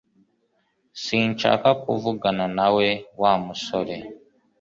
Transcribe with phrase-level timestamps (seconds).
[1.03, 2.87] Sinshaka kuvugana nawe,
[3.21, 3.95] Wa musore